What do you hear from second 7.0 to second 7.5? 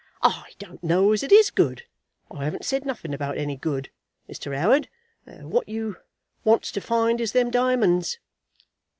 is